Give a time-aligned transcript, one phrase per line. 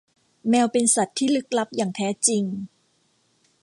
[0.49, 2.43] แมวเป็นสัตว์ที่ลึกลับอย่างแท้จริง